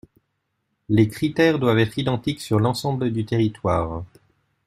Les 0.89 1.07
critères 1.07 1.59
doivent 1.59 1.77
être 1.77 1.99
identiques 1.99 2.41
sur 2.41 2.59
l’ensemble 2.59 3.11
du 3.13 3.23
territoire. 3.23 4.03